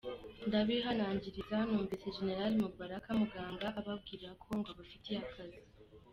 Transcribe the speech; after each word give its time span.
Ndabihanangiriza 0.47 1.57
numvise 1.69 2.07
generali 2.17 2.55
Mubaraka 2.63 3.09
Muganga 3.19 3.67
ababwirako 3.79 4.47
ngo 4.57 4.67
abafitiye 4.73 5.17
akazi! 5.25 5.61